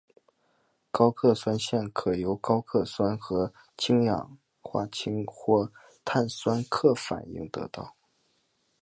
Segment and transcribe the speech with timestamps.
[0.89, 5.71] 高氯酸镍可由高氯酸和氢氧化镍或
[6.03, 7.95] 碳酸镍反应得到。